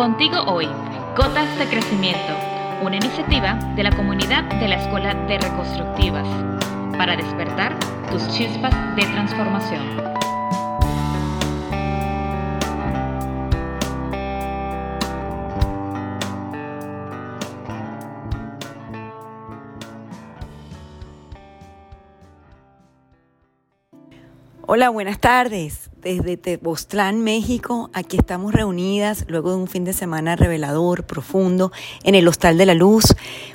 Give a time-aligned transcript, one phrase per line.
[0.00, 0.66] Contigo hoy,
[1.14, 2.32] Gotas de Crecimiento,
[2.80, 6.26] una iniciativa de la comunidad de la Escuela de Reconstructivas
[6.96, 7.78] para despertar
[8.10, 9.82] tus chispas de transformación.
[24.66, 25.79] Hola, buenas tardes.
[26.02, 31.72] Desde Tepoztlán, México, aquí estamos reunidas luego de un fin de semana revelador, profundo,
[32.04, 33.04] en el Hostal de la Luz.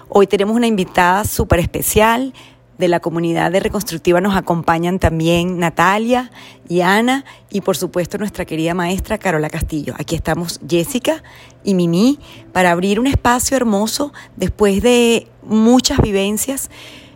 [0.09, 2.35] Hoy tenemos una invitada súper especial.
[2.77, 6.29] De la comunidad de Reconstructiva nos acompañan también Natalia
[6.69, 9.95] y Ana y por supuesto nuestra querida maestra Carola Castillo.
[9.97, 11.23] Aquí estamos Jessica
[11.63, 12.19] y Mimi
[12.51, 16.69] para abrir un espacio hermoso después de muchas vivencias.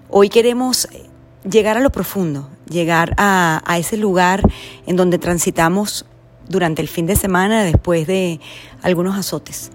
[0.09, 0.87] Hoy queremos
[1.43, 4.41] llegar a lo profundo, llegar a, ese lugar
[4.85, 6.05] en donde transitamos
[6.47, 8.39] durante el fin de semana después de
[8.81, 9.71] algunos azotes.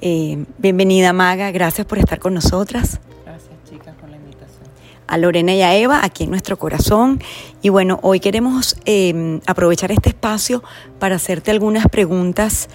[0.00, 3.00] Eh, bienvenida Maga, gracias por estar con nosotras.
[3.24, 4.64] Gracias chicas por la invitación.
[5.06, 7.20] A Lorena y a Eva, aquí en nuestro corazón.
[7.62, 10.62] Y bueno, hoy queremos em, aprovechar este espacio
[10.98, 12.68] para hacerte algunas preguntas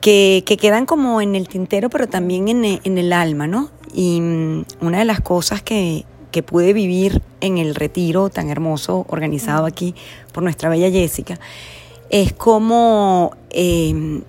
[0.00, 3.70] que, quedan como en el tintero, pero también en, en el alma, ¿no?
[3.92, 6.04] Y mm, una de las cosas que,
[6.34, 9.94] que pude vivir en el retiro tan hermoso organizado aquí
[10.32, 11.38] por nuestra bella Jessica,
[12.10, 14.22] es como em,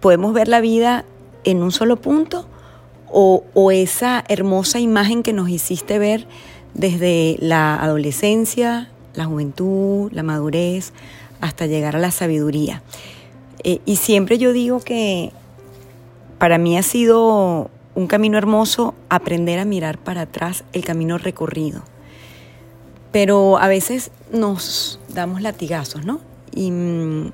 [0.00, 1.06] podemos ver la vida
[1.44, 2.46] en un solo punto
[3.10, 6.26] o, o esa hermosa imagen que nos hiciste ver
[6.74, 10.92] desde la adolescencia, la juventud, la madurez,
[11.40, 12.82] hasta llegar a la sabiduría.
[13.64, 15.32] Eh, y siempre yo digo que
[16.36, 21.82] para mí ha sido un camino hermoso, aprender a mirar para atrás el camino recorrido.
[23.12, 26.20] Pero a veces nos damos latigazos, ¿no?
[26.54, 27.32] Y,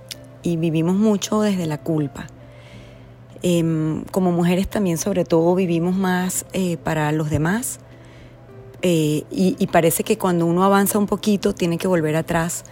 [0.58, 2.27] vivimos mucho desde la culpa.
[3.42, 7.80] Em, como mujeres también sobre todo vivimos más eh, para los demás
[8.83, 12.64] eh, y, parece que cuando uno avanza un poquito tiene que volver atrás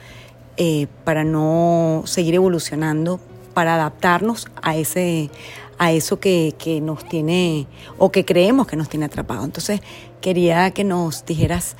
[0.56, 3.20] eh, para no seguir evolucionando,
[3.52, 5.30] para adaptarnos a ese,
[5.78, 7.66] a eso que, nos tiene
[7.98, 9.44] o que creemos que nos tiene atrapado.
[9.44, 9.80] Entonces,
[10.20, 11.76] quería que nos dijeras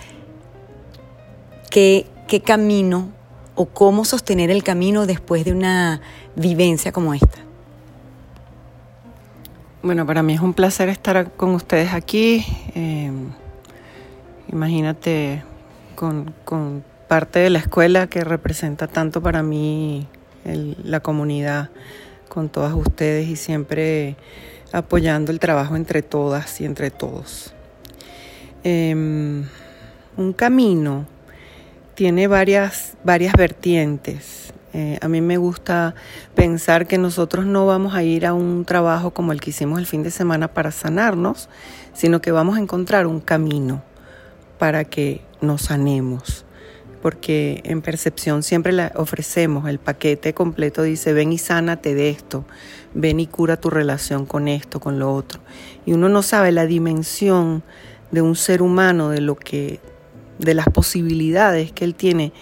[1.71, 3.09] qué, qué camino
[3.55, 6.01] o cómo sostener el camino después de una
[6.37, 7.39] vivencia como esta.
[9.83, 12.45] Bueno, para mí es un placer estar con ustedes aquí.
[12.75, 13.13] Eh,
[14.51, 15.45] imagínate
[15.95, 16.35] con,
[17.07, 20.09] parte de la escuela que representa tanto para mí
[20.45, 21.69] la comunidad
[22.29, 24.17] con todas ustedes y siempre
[24.73, 27.53] apoyando el trabajo entre todas y entre todos.
[28.65, 29.45] Em,
[30.17, 31.07] un camino
[31.95, 34.53] tiene varias, varias vertientes.
[34.73, 35.95] Eh, a mí me gusta
[36.35, 39.87] pensar que nosotros no vamos a ir a un trabajo como el que hicimos el
[39.87, 41.49] fin de semana para sanarnos,
[41.93, 43.83] sino que vamos a encontrar un camino
[44.59, 46.44] para que nos sanemos
[47.05, 52.47] porque en percepción siempre le ofrecemos el paquete completo, dice, ven y sánate de esto,
[52.95, 55.39] ven y cura tu relación con esto, con lo otro.
[55.85, 57.63] Y uno no sabe la dimensión
[58.11, 59.81] de un ser humano, de lo que,
[60.39, 62.33] de las posibilidades que él tiene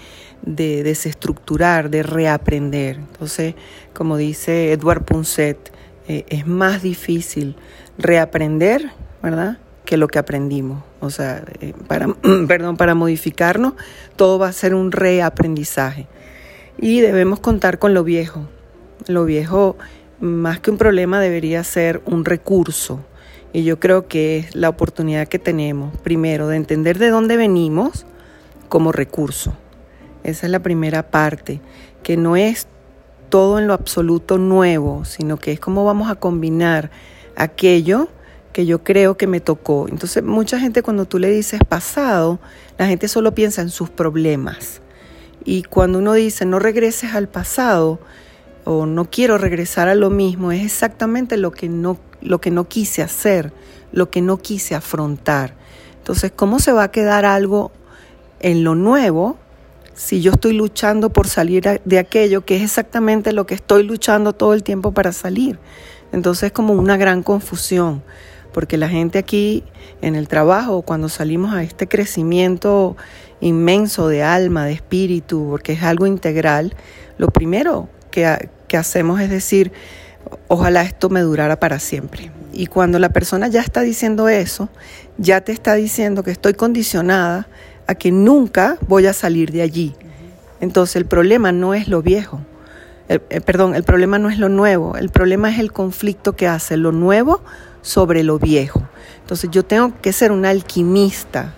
[0.43, 2.99] de desestructurar, de reaprender.
[2.99, 3.57] Entonces,
[3.93, 5.73] como dice Edward Punset,
[6.07, 7.57] eh, es más difícil
[7.99, 8.93] reaprender,
[9.25, 9.59] ¿verdad?
[9.85, 10.92] que lo que aprendimos.
[11.03, 12.07] O sea, eh, para,
[12.49, 13.75] perdón, para modificarnos,
[14.15, 16.07] todo va a ser un reaprendizaje.
[16.79, 18.49] Y debemos contar con lo viejo.
[19.09, 19.77] Lo viejo,
[20.21, 23.01] más que un problema, debería ser un recurso.
[23.53, 28.07] Y yo creo que es la oportunidad que tenemos, primero, de entender de dónde venimos
[28.69, 29.55] como recurso.
[30.23, 31.61] Esa es la primera parte,
[32.05, 32.69] que no es
[33.29, 36.93] todo en lo absoluto nuevo, sino que es cómo vamos a combinar
[37.35, 38.09] aquello
[38.53, 39.89] que yo creo que me tocó.
[39.89, 42.39] Entonces, mucha gente cuando tú le dices pasado,
[42.79, 44.81] la gente solo piensa en sus problemas.
[45.45, 47.99] Y cuando uno dice no regreses al pasado
[48.65, 52.69] o no quiero regresar a lo mismo, es exactamente lo que no, lo que no
[52.69, 53.53] quise hacer,
[53.93, 55.55] lo que no quise afrontar.
[55.99, 57.73] Entonces, ¿cómo se va a quedar algo
[58.41, 59.37] en lo nuevo
[59.95, 64.33] si yo estoy luchando por salir de aquello que es exactamente lo que estoy luchando
[64.33, 65.59] todo el tiempo para salir?
[66.13, 68.03] Entonces es como una gran confusión
[68.53, 69.65] porque la gente aquí
[70.01, 72.97] en el trabajo, cuando salimos a este crecimiento
[73.41, 76.75] inmenso de alma, de espíritu, porque es algo integral,
[77.19, 79.73] lo primero que, que hacemos es decir,
[80.49, 82.31] ojalá esto me durara para siempre.
[82.53, 84.69] Y cuando la persona ya está diciendo eso,
[85.19, 87.49] ya te está diciendo que estoy condicionada
[87.87, 89.95] a que nunca voy a salir de allí.
[90.61, 92.41] Entonces el problema no es lo viejo,
[93.09, 96.77] eh, perdón, el problema no es lo nuevo, el problema es el conflicto que hace
[96.77, 97.43] lo nuevo
[97.83, 98.83] sobre lo viejo.
[99.21, 101.53] Entonces yo tengo que ser un alquimista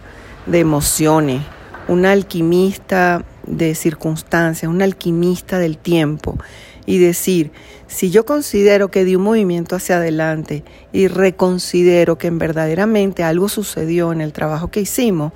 [0.46, 1.42] de emociones,
[1.88, 6.36] un alquimista de circunstancias, un alquimista del tiempo
[6.86, 7.52] y decir,
[7.86, 14.12] si yo considero que di un movimiento hacia adelante y reconsidero que verdaderamente algo sucedió
[14.12, 15.32] en el trabajo que hicimos,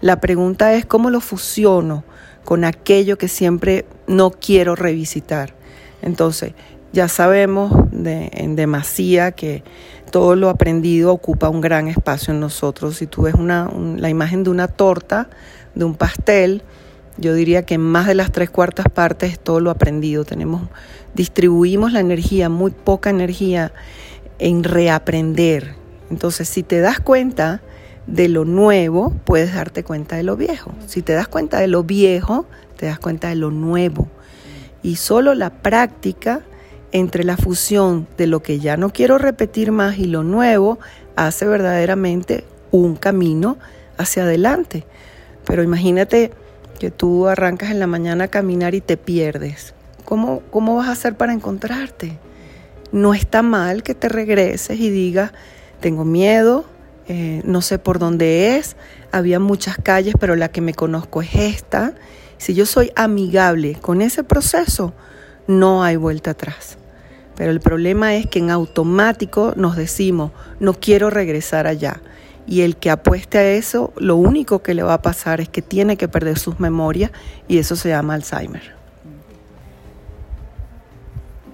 [0.00, 2.04] la pregunta es cómo lo fusiono
[2.44, 5.54] con aquello que siempre no quiero revisitar.
[6.02, 6.54] Entonces,
[6.92, 9.62] ya sabemos de, en demasía que
[10.10, 12.96] todo lo aprendido ocupa un gran espacio en nosotros.
[12.96, 15.28] Si tú ves una, la imagen de una torta,
[15.74, 16.62] de un pastel,
[17.16, 20.24] yo diría que más de las tres cuartas partes es todo lo aprendido.
[20.24, 20.62] Tenemos,
[21.14, 23.72] distribuimos la energía, muy poca energía
[24.38, 25.74] en reaprender.
[26.10, 27.60] Entonces, si te das cuenta
[28.06, 30.72] de lo nuevo, puedes darte cuenta de lo viejo.
[30.86, 32.46] Si te das cuenta de lo viejo,
[32.76, 34.08] te das cuenta de lo nuevo.
[34.82, 36.40] Y solo la práctica
[36.92, 40.78] entre la fusión de lo que ya no quiero repetir más y lo nuevo
[41.16, 43.58] hace verdaderamente un camino
[43.96, 44.84] hacia adelante.
[45.44, 46.32] Pero imagínate
[46.78, 49.74] que tú arrancas en la mañana a caminar y te pierdes.
[50.04, 52.18] ¿Cómo, cómo vas a hacer para encontrarte?
[52.92, 55.32] No está mal que te regreses y digas,
[55.80, 56.64] tengo miedo,
[57.06, 58.76] eh, no sé por dónde es,
[59.12, 61.94] había muchas calles, pero la que me conozco es esta.
[62.38, 64.94] Si yo soy amigable con ese proceso,
[65.46, 66.78] no hay vuelta atrás.
[67.40, 72.02] Pero el problema es que en automático nos decimos, no quiero regresar allá.
[72.46, 75.62] Y el que apueste a eso, lo único que le va a pasar es que
[75.62, 77.12] tiene que perder sus memorias
[77.48, 78.74] y eso se llama Alzheimer.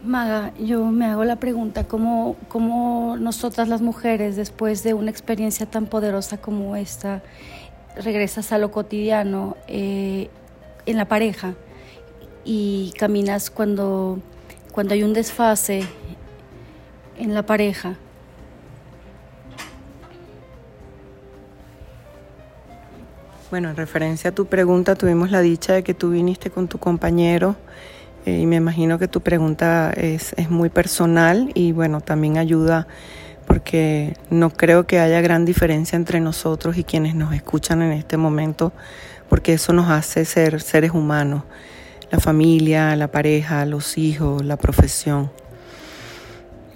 [0.05, 5.67] Maga, yo me hago la pregunta, ¿cómo, ¿cómo, nosotras las mujeres, después de una experiencia
[5.67, 7.23] tan poderosa como esta,
[7.95, 10.31] regresas a lo cotidiano eh,
[10.85, 11.55] en la pareja
[12.45, 14.19] y caminas cuando
[14.77, 15.85] cuando hay un desfase
[17.19, 17.95] en la pareja.
[23.51, 26.77] Bueno, en referencia a tu pregunta, tuvimos la dicha de que tú viniste con tu
[26.77, 27.57] compañero
[28.27, 32.87] eh, y me imagino que tu pregunta es, es muy personal y bueno, también ayuda
[33.47, 38.19] porque no creo que haya gran diferencia entre nosotros y quienes nos escuchan en este
[38.19, 38.75] momento,
[39.31, 41.45] porque eso nos hace ser seres humanos
[42.11, 45.31] la familia, la pareja, los hijos, la profesión.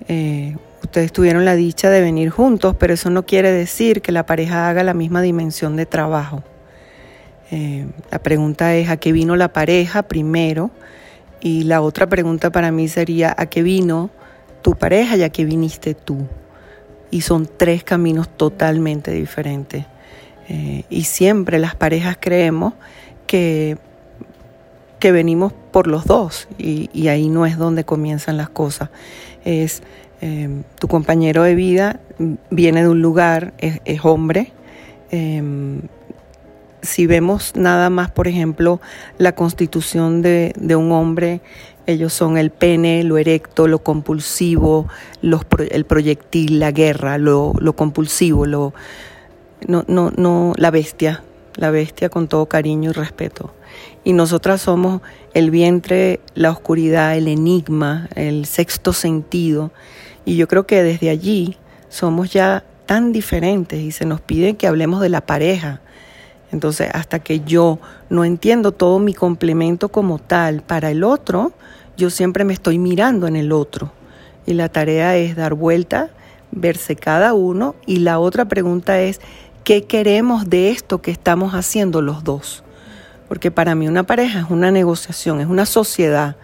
[0.08, 4.26] Eh, ustedes tuvieron la dicha de venir juntos, pero eso no quiere decir que la
[4.26, 6.42] pareja haga la misma dimensión de trabajo.
[7.50, 10.70] Eh, la pregunta es a qué vino la pareja primero
[11.40, 14.10] y la otra pregunta para mí sería a qué vino
[14.62, 16.26] tu pareja y a qué viniste tú.
[17.10, 19.84] Y son tres caminos totalmente diferentes.
[20.48, 22.74] Eh, y siempre las parejas creemos
[23.26, 23.78] que
[25.00, 28.90] que venimos por los dos y, ahí no es donde comienzan las cosas.
[29.44, 29.82] Es
[30.20, 32.00] em, tu compañero de vida
[32.50, 34.52] viene de un lugar, es, hombre.
[35.10, 35.80] Em,
[36.82, 38.80] si vemos nada más, por ejemplo,
[39.18, 41.40] la constitución de, un hombre,
[41.86, 44.86] ellos son el pene, lo erecto, lo compulsivo,
[45.22, 48.74] los, el proyectil, la guerra, lo, lo compulsivo, lo,
[49.66, 51.22] no, no, no, la bestia,
[51.56, 53.54] la bestia con todo cariño y respeto
[54.04, 55.02] y nosotras somos
[55.34, 59.70] el vientre, la oscuridad, el enigma, el sexto sentido.
[60.24, 61.56] Y yo creo que desde allí
[61.88, 65.80] somos ya tan diferentes y se nos pide que hablemos de la pareja.
[66.52, 71.52] Entonces, hasta que yo no entiendo todo mi complemento como tal para el otro,
[71.96, 73.92] yo siempre me estoy mirando en el otro.
[74.46, 76.10] Y la tarea es dar vuelta,
[76.50, 77.76] verse cada uno.
[77.86, 79.20] Y la otra pregunta es,
[79.62, 82.64] ¿qué queremos de esto que estamos haciendo los dos?
[83.30, 86.34] Porque para mí una pareja es una negociación, es una sociedad.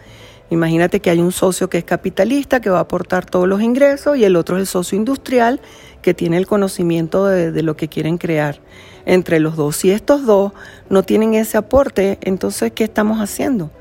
[0.51, 4.17] Imagínate que hay un socio que es capitalista, que va a aportar todos los ingresos,
[4.17, 5.61] y el otro es el socio industrial,
[6.01, 8.61] que tiene el conocimiento de, lo que quieren crear
[9.05, 9.75] entre los dos.
[9.75, 10.53] Si estos dos
[10.89, 13.73] no tienen ese aporte, entonces, ¿qué estamos haciendo?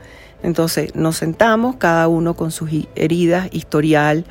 [0.42, 4.26] Entonces, nos sentamos, cada uno con sus heridas, historial,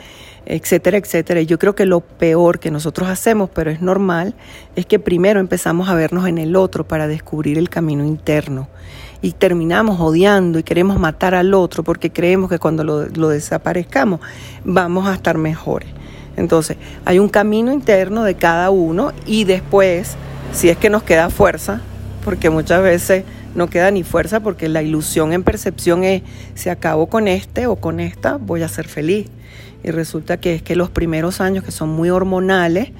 [0.46, 1.40] etcétera, etcétera.
[1.40, 4.34] Y yo creo que lo peor que nosotros hacemos, pero es normal,
[4.76, 8.68] es que primero empezamos a vernos en el otro para descubrir el camino interno.
[9.22, 14.20] Y terminamos odiando y queremos matar al otro porque creemos que cuando lo, desaparezcamos
[14.64, 15.88] vamos a estar mejores.
[16.36, 20.16] Entonces, hay un camino interno de cada uno y después,
[20.52, 21.80] si es que nos queda fuerza,
[22.24, 23.24] porque muchas veces
[23.54, 26.22] no queda ni fuerza porque la ilusión en percepción es,
[26.54, 29.28] si acabo con este o con esta, voy a ser feliz.
[29.84, 32.90] Y resulta que es que los primeros años que son muy hormonales,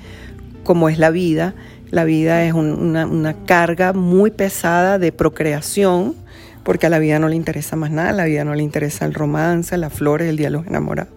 [0.62, 1.54] como es la vida,
[1.90, 6.14] la vida es una, carga muy pesada de procreación,
[6.62, 9.06] porque a la vida no le interesa más nada, a la vida no le interesa
[9.06, 11.10] el romance, las flores, el diálogo enamorado.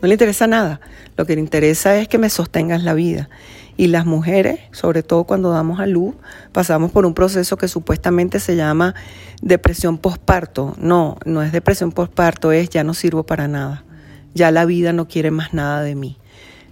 [0.00, 0.80] No le interesa nada.
[1.16, 3.28] Lo que le interesa es que me sostengas la vida.
[3.76, 6.14] Y las mujeres, sobre todo cuando damos a luz,
[6.52, 8.94] pasamos por un proceso que supuestamente se llama
[9.42, 10.74] depresión postparto.
[10.78, 13.84] No, no es depresión postparto, es ya no sirvo para nada.
[14.34, 16.16] Ya la vida no quiere más nada de mí.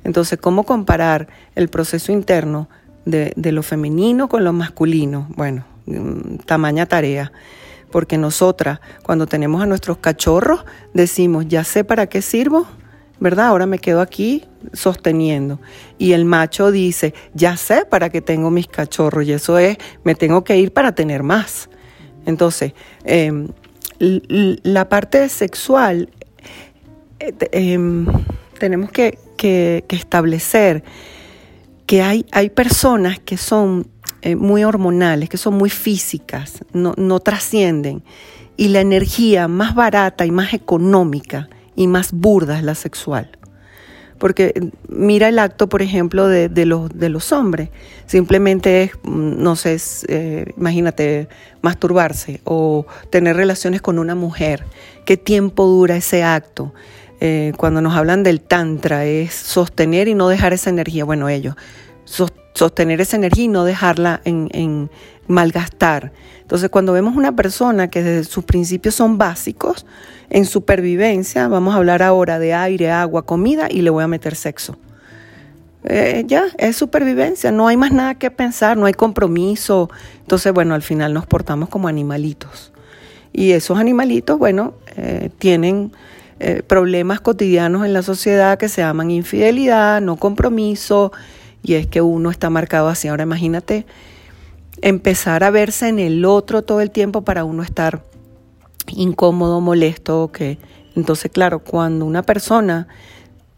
[0.05, 2.69] Entonces, ¿cómo comparar el proceso interno
[3.05, 5.29] de, de lo femenino con lo masculino?
[5.37, 7.33] Bueno, mm, tamaña tarea
[7.91, 12.67] porque nosotras cuando tenemos a nuestros cachorros decimos, ya sé para qué sirvo,
[13.21, 13.47] ¿verdad?
[13.47, 15.61] Ahora me quedo aquí sosteniendo.
[15.99, 20.15] Y el macho dice, ya sé para qué tengo mis cachorros y eso es, me
[20.15, 21.69] tengo que ir para tener más.
[22.27, 22.73] Entonces,
[23.05, 23.49] em,
[23.99, 26.11] la parte sexual,
[27.21, 28.07] eh, em,
[28.59, 29.19] tenemos que,
[29.89, 30.83] establecer
[31.87, 33.89] que hay, hay personas que son
[34.23, 38.03] eh, muy hormonales, que son muy físicas, no, no trascienden.
[38.57, 43.31] Y la energía más barata y más económica y más burda es la sexual.
[44.19, 47.71] Porque eh, mira el acto, por ejemplo, de, los, de los hombres.
[48.07, 49.79] Simplemente es, mm, no sé,
[50.57, 51.29] imagínate,
[51.63, 54.65] masturbarse o tener relaciones con una mujer.
[55.05, 56.75] ¿Qué tiempo dura ese acto?
[57.21, 61.05] Eh, cuando nos hablan del tantra, es sostener y no dejar esa energía.
[61.05, 61.57] Bueno, ellos,
[62.55, 64.91] sostener esa energía y no dejarla en,
[65.27, 66.13] malgastar.
[66.41, 69.85] Entonces, cuando vemos una persona que desde sus principios son básicos,
[70.31, 74.35] en supervivencia, vamos a hablar ahora de aire, agua, comida y le voy a meter
[74.35, 74.79] sexo.
[75.85, 79.91] Eh, ya, es supervivencia, no hay más nada que pensar, no hay compromiso.
[80.21, 82.73] Entonces, bueno, al final nos portamos como animalitos.
[83.33, 85.93] Y esos animalitos, bueno, eh, tienen
[86.41, 91.13] eh, problemas cotidianos en la sociedad que se llaman infidelidad, no compromiso,
[91.63, 93.09] y es que uno está marcado así.
[93.09, 93.87] Ahora imagínate
[94.81, 98.05] empezar a verse en el otro todo el tiempo para uno estar
[98.87, 100.59] incómodo, molesto, que
[100.95, 102.89] entonces claro, cuando una persona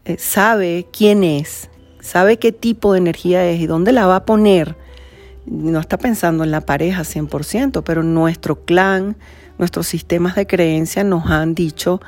[0.05, 1.69] eh, sabe quién es,
[1.99, 4.75] sabe qué tipo de energía es y dónde la va a poner,
[5.45, 9.17] no está pensando en la pareja 100%, pero nuestro clan,
[9.57, 12.01] nuestros sistemas de creencia nos han dicho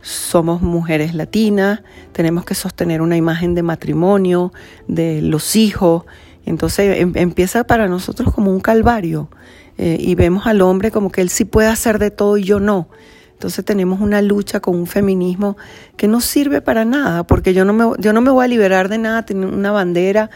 [0.00, 4.52] somos mujeres latinas, tenemos que sostener una imagen de matrimonio,
[4.86, 6.04] de los hijos,
[6.46, 9.28] entonces em, empieza para nosotros como un calvario.
[9.76, 12.58] Eh, y vemos al hombre como que él sí puede hacer de todo y yo
[12.58, 12.88] no.
[13.32, 15.56] Entonces tenemos una lucha con un feminismo
[15.96, 18.88] que no sirve para nada, porque yo no me, yo no me voy a liberar
[18.88, 20.30] de nada, tener una bandera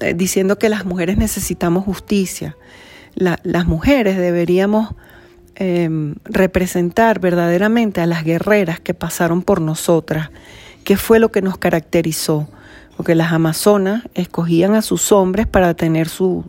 [0.00, 2.56] eh, diciendo que las mujeres necesitamos justicia.
[3.16, 4.94] las mujeres deberíamos
[5.56, 10.30] em, representar verdaderamente a las guerreras que pasaron por nosotras,
[10.84, 12.48] qué fue lo que nos caracterizó,
[12.96, 16.44] porque las amazonas escogían a sus hombres para tener sus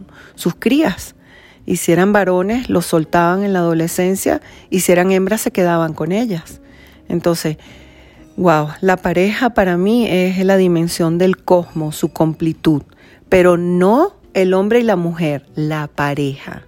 [0.60, 1.16] crías
[1.68, 5.94] y si eran varones, los soltaban en la adolescencia y si eran hembras, se quedaban
[5.94, 6.62] con ellas.
[7.10, 7.58] Entonces,
[8.38, 12.84] wow, la pareja para mí es la dimensión del cosmos, su completud,
[13.28, 16.64] pero no el hombre y la mujer, la pareja.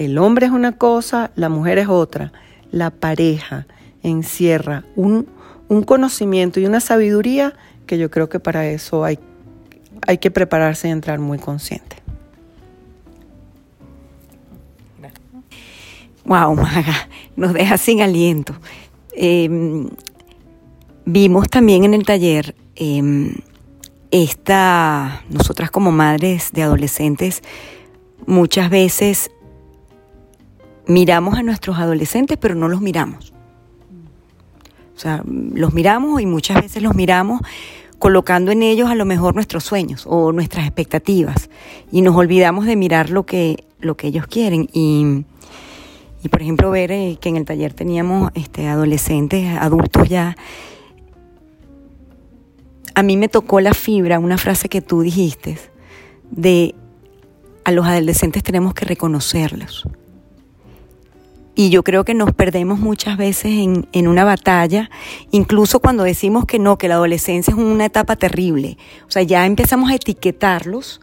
[0.00, 2.32] El hombre es una cosa, la mujer es otra.
[2.70, 3.66] La pareja
[4.02, 5.26] encierra un,
[5.68, 7.52] un conocimiento y una sabiduría
[7.84, 9.18] que yo creo que para eso hay,
[10.06, 11.96] hay que prepararse y entrar muy consciente.
[16.24, 18.54] Wow, Maga, nos deja sin aliento.
[19.12, 19.90] Em,
[21.04, 23.34] vimos también en el taller em,
[24.10, 27.42] esta, nosotras como madres de adolescentes,
[28.26, 29.30] muchas veces
[30.90, 33.32] miramos a nuestros adolescentes, pero no los miramos.
[34.94, 37.40] O sea, los miramos y muchas veces los miramos
[37.98, 41.50] colocando en ellos a lo mejor nuestros sueños o nuestras expectativas
[41.90, 44.68] y nos olvidamos de mirar lo que, lo que ellos quieren.
[44.72, 45.24] Y
[46.22, 50.36] y por ejemplo, ver eh, que en el taller teníamos este, adolescentes, adultos ya.
[52.94, 55.58] A mí me tocó la fibra, una frase que tú dijiste,
[56.30, 56.74] de
[57.64, 59.88] a los adolescentes tenemos que reconocerlos.
[61.54, 64.90] Y yo creo que nos perdemos muchas veces en, en, una batalla,
[65.30, 68.78] incluso cuando decimos que no, que la adolescencia es una etapa terrible.
[69.06, 71.00] O sea, ya empezamos a etiquetarlos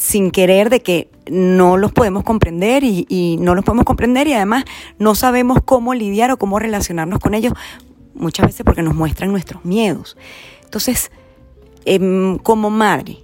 [0.00, 4.64] sin querer de que no los podemos comprender y, no los podemos comprender y además
[4.98, 7.52] no sabemos cómo lidiar o cómo relacionarnos con ellos,
[8.14, 10.16] muchas veces porque nos muestran nuestros miedos.
[10.64, 11.10] Entonces,
[11.84, 13.18] em, como madre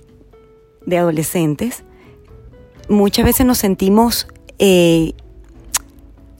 [0.84, 1.82] de adolescentes,
[2.90, 5.14] muchas veces nos sentimos, eh,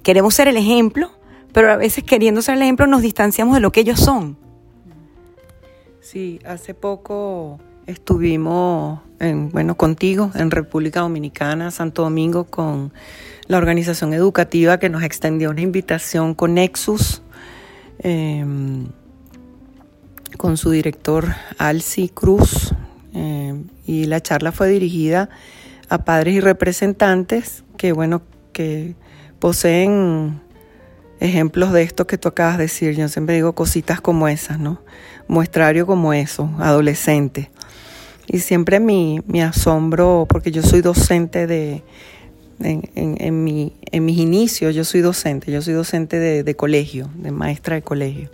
[0.07, 1.11] queremos ser el ejemplo,
[1.53, 4.37] pero a veces queriendo ser el ejemplo nos distanciamos de lo que ellos son.
[6.01, 7.59] Sí, hace poco
[7.89, 12.93] estuvimos, en, bueno, contigo en República Dominicana, Santo Domingo, con
[13.49, 17.21] la organización educativa que nos extendió una invitación con Nexus,
[17.99, 18.87] em,
[20.37, 22.73] con su director Alci Cruz,
[23.13, 25.31] em, y la charla fue dirigida
[25.89, 28.23] a padres y representantes que, bueno,
[28.53, 28.95] que
[29.39, 30.41] poseen
[31.21, 32.95] ejemplos de esto que tú acabas de decir.
[32.95, 34.81] Yo siempre digo cositas como esas, ¿no?
[35.29, 37.51] Muestrario como eso, adolescente.
[38.29, 41.85] Y siempre mi, mi asombro, porque yo soy docente de,
[42.61, 47.31] en, en, mi, en, mis inicios, yo soy docente, yo soy docente de, colegio, de
[47.31, 48.31] maestra de colegio.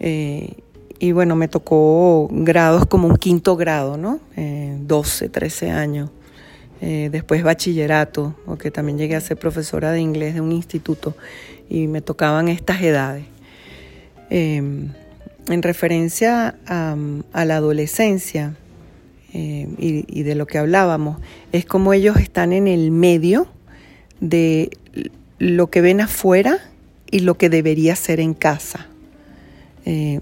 [0.00, 0.54] Eh,
[0.98, 4.20] y bueno, me tocó grados como un quinto grado, ¿no?
[4.36, 6.10] 12, eh, 13 años.
[6.80, 11.16] Eh, después bachillerato, porque también llegué a ser profesora de inglés de un instituto
[11.68, 13.24] y me tocaban estas edades.
[14.30, 14.90] Em,
[15.48, 16.96] en referencia a,
[17.44, 18.54] la adolescencia
[19.32, 21.18] em, y, de lo que hablábamos,
[21.50, 23.48] es como ellos están en el medio
[24.20, 24.70] de
[25.38, 26.58] lo que ven afuera
[27.10, 28.86] y lo que debería ser en casa.
[29.84, 30.20] Eh,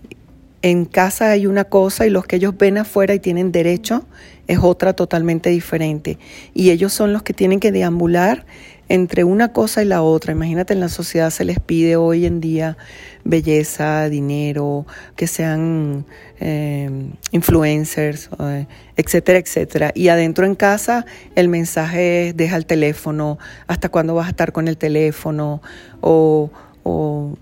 [0.70, 4.04] en casa hay una cosa y los que ellos ven afuera y tienen derecho
[4.49, 6.18] es otra totalmente diferente.
[6.54, 8.46] Y ellos son los que tienen que deambular
[8.88, 10.32] entre una cosa y la otra.
[10.32, 12.76] Imagínate, en la sociedad se les pide hoy en día
[13.23, 16.04] belleza, dinero, que sean
[16.40, 16.90] eh,
[17.30, 19.92] influencers, eh, etcétera, etcétera.
[19.94, 21.06] Y adentro en casa
[21.37, 25.62] el mensaje es deja el teléfono, hasta cuándo vas a estar con el teléfono,
[26.00, 26.50] o,
[26.82, 27.37] o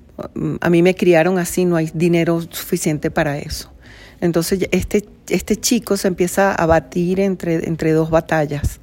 [0.61, 3.73] a mí me criaron así, no hay dinero suficiente para eso.
[4.21, 8.81] Entonces este, este chico se empieza a batir entre, entre dos batallas.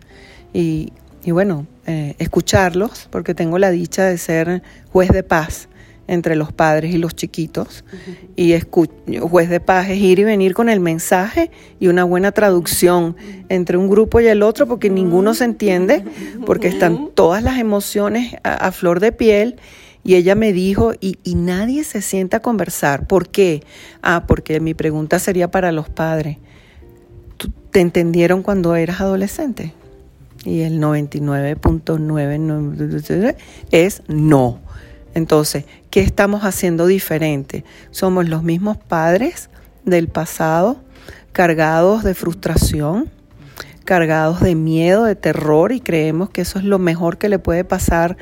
[0.54, 0.92] Y,
[1.24, 4.62] y bueno, eh, escucharlos, porque tengo la dicha de ser
[4.92, 5.68] juez de paz
[6.08, 7.86] entre los padres y los chiquitos.
[8.36, 8.54] Y
[9.22, 13.16] juez de paz es ir y venir con el mensaje y una buena traducción
[13.50, 16.04] entre un grupo y el otro, porque ninguno se entiende,
[16.46, 19.56] porque están todas las emociones a flor de piel
[20.04, 23.06] y ella me dijo, y, nadie se sienta a conversar.
[23.08, 23.62] ¿Por qué?
[24.02, 26.40] Ah, porque mi pregunta sería para los padres.
[27.70, 29.76] ¿Te entendieron cuando eras adolescente?
[30.44, 33.36] Y el 99.9
[33.72, 34.60] es no.
[35.14, 37.64] Entonces, ¿qué estamos haciendo diferente?
[37.92, 39.52] Somos los mismos padres
[39.86, 40.78] del pasado,
[41.32, 43.12] cargados de frustración,
[43.86, 47.64] cargados de miedo, de terror, y creemos que eso es lo mejor que le puede
[47.64, 48.18] pasar a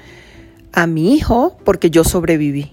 [0.87, 2.71] mi hijo porque yo sobreviví.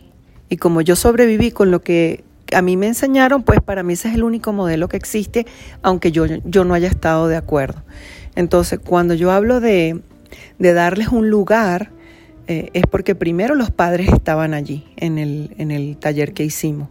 [0.48, 4.08] Y como yo sobreviví con lo que a mí me enseñaron, pues para mí ese
[4.08, 5.46] es el único modelo que existe,
[5.82, 7.82] aunque yo, yo no haya estado de acuerdo.
[8.36, 10.00] Entonces, cuando yo hablo de,
[10.58, 11.90] de darles un lugar,
[12.46, 16.88] eh, es porque primero los padres estaban allí en el, en el taller que hicimos.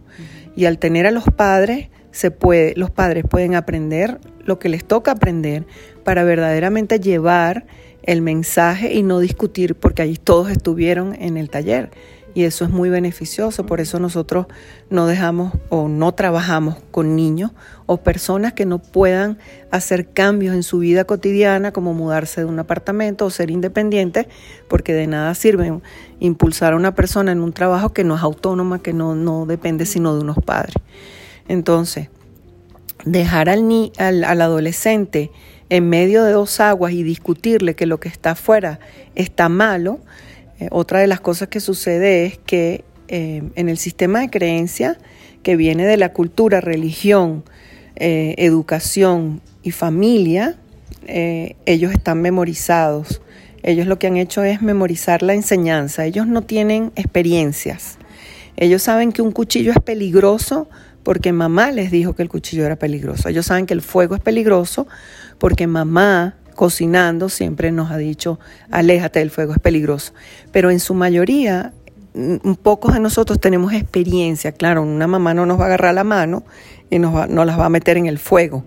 [0.54, 4.84] Y al tener a los padres, se puede, los padres pueden aprender lo que les
[4.84, 5.66] toca aprender
[6.04, 7.66] para verdaderamente llevar
[8.06, 11.90] el mensaje y no discutir porque allí todos estuvieron en el taller
[12.36, 13.64] y eso es muy beneficioso.
[13.64, 14.44] Por eso nosotros
[14.90, 17.52] no dejamos o no trabajamos con niños
[17.86, 19.38] o personas que no puedan
[19.70, 24.26] hacer cambios en su vida cotidiana como mudarse de un apartamento o ser independientes
[24.68, 25.80] porque de nada sirve
[26.20, 29.86] impulsar a una persona en un trabajo que no es autónoma, que no, no depende
[29.86, 30.74] sino de unos padres.
[31.48, 32.10] Entonces,
[33.06, 35.30] dejar al, ni, al, al adolescente
[35.68, 38.78] en medio de dos aguas y discutirle que lo que está afuera
[39.14, 40.00] está malo,
[40.58, 44.98] eh, otra de las cosas que sucede es que eh, en el sistema de creencia
[45.42, 47.44] que viene de la cultura, religión,
[47.96, 50.58] eh, educación y familia,
[51.08, 53.22] ellos están memorizados.
[53.62, 56.04] Ellos lo que han hecho es memorizar la enseñanza.
[56.04, 57.98] Ellos no tienen experiencias.
[58.56, 60.68] Ellos saben que un cuchillo es peligroso
[61.06, 63.28] porque mamá les dijo que el cuchillo era peligroso.
[63.28, 64.88] Ellos saben que el fuego es peligroso
[65.38, 68.40] porque mamá cocinando siempre nos ha dicho,
[68.72, 70.14] aléjate del fuego, es peligroso.
[70.50, 71.72] Pero en su mayoría,
[72.60, 74.50] pocos de nosotros tenemos experiencia.
[74.50, 76.42] Claro, una mamá no nos va a agarrar la mano
[76.90, 78.64] y nos, las va a meter en el fuego.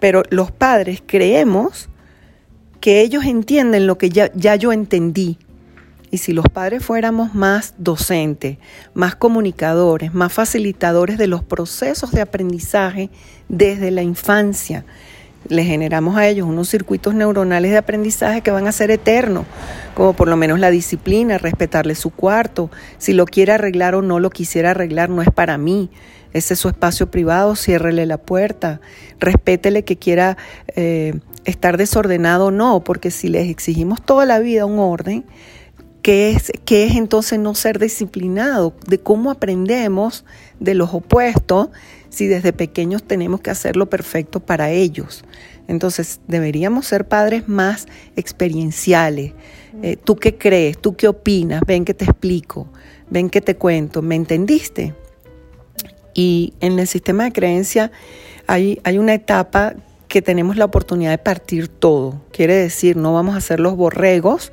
[0.00, 1.90] Pero los padres creemos
[2.80, 5.36] que ellos entienden lo que ya, ya yo entendí.
[6.14, 8.58] Y si los padres fuéramos más docentes,
[8.94, 13.10] más comunicadores, más facilitadores de los procesos de aprendizaje
[13.48, 14.84] desde la infancia,
[15.48, 19.44] le generamos a ellos unos circuitos neuronales de aprendizaje que van a ser eternos,
[19.96, 24.20] como por lo menos la disciplina, respetarle su cuarto, si lo quiere arreglar o no
[24.20, 25.90] lo quisiera arreglar, no es para mí.
[26.32, 28.80] Ese es su espacio privado, ciérrele la puerta,
[29.18, 30.36] respétele que quiera
[30.76, 35.24] eh, estar desordenado o no, porque si les exigimos toda la vida un orden,
[36.04, 38.74] ¿Qué es, ¿Qué es entonces no ser disciplinado?
[38.86, 40.26] De cómo aprendemos
[40.60, 41.70] de los opuestos
[42.10, 45.24] si desde pequeños tenemos que hacerlo perfecto para ellos.
[45.66, 47.86] Entonces deberíamos ser padres más
[48.16, 49.32] experienciales.
[49.80, 50.76] Eh, ¿Tú qué crees?
[50.76, 51.62] ¿Tú qué opinas?
[51.66, 52.68] Ven que te explico,
[53.08, 54.02] ven que te cuento.
[54.02, 54.92] ¿Me entendiste?
[56.12, 57.92] Y en el sistema de creencia
[58.46, 59.72] hay, hay una etapa
[60.08, 62.20] que tenemos la oportunidad de partir todo.
[62.30, 64.52] Quiere decir, no vamos a ser los borregos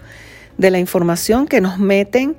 [0.61, 2.37] de la información que nos meten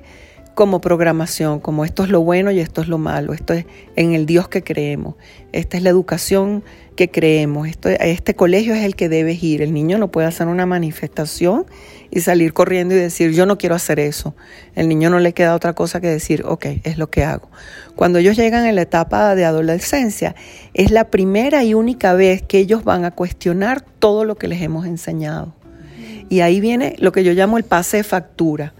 [0.55, 3.65] como programación, como esto es lo bueno y esto es lo malo, esto es
[3.97, 5.15] en el Dios que creemos,
[5.51, 6.63] esta es la educación
[6.95, 10.65] que creemos, este colegio es el que debes ir, el niño no puede hacer una
[10.65, 11.65] manifestación
[12.11, 14.35] y salir corriendo y decir yo no quiero hacer eso,
[14.75, 17.49] el niño no le queda otra cosa que decir ok, es lo que hago.
[17.97, 20.33] Cuando ellos llegan en la etapa de adolescencia,
[20.73, 24.61] es la primera y única vez que ellos van a cuestionar todo lo que les
[24.61, 25.55] hemos enseñado.
[26.33, 28.73] Y ahí viene lo que yo llamo el pase de factura.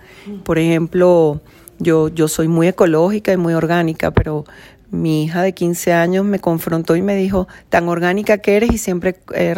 [0.44, 1.39] Por ejemplo,
[1.78, 4.44] yo, yo soy muy ecológica y muy orgánica, pero
[4.89, 8.80] mi hija de 15 años me confrontó y me dijo, tan orgánica que eres y
[8.80, 9.56] siempre eh,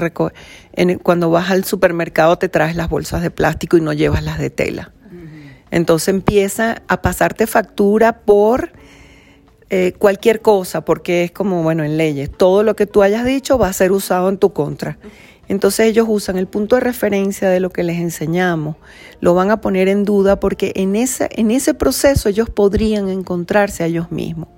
[1.03, 4.49] cuando vas al supermercado te traes las bolsas de plástico y no llevas las de
[4.49, 4.91] tela.
[5.71, 8.73] Entonces empieza a pasarte factura por
[9.69, 13.57] eh, cualquier cosa, porque es como, bueno, en leyes, todo lo que tú hayas dicho
[13.57, 14.97] va a ser usado en tu contra.
[15.47, 18.75] Entonces ellos usan el punto de referencia de lo que les enseñamos,
[19.19, 23.83] lo van a poner en duda porque en ese, en ese proceso ellos podrían encontrarse
[23.83, 24.49] a ellos mismos.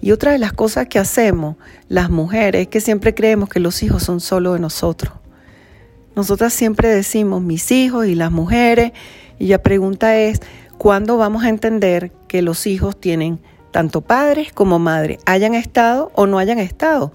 [0.00, 1.56] Y otra de las cosas que hacemos
[1.88, 5.14] las mujeres es que siempre creemos que los hijos son solo de nosotros.
[6.14, 8.92] Nosotras siempre decimos mis hijos y las mujeres,
[9.38, 10.40] y la pregunta es,
[10.78, 13.38] ¿cuándo vamos a entender que los hijos tienen
[13.70, 17.12] tanto padres como madres, hayan estado o no hayan estado?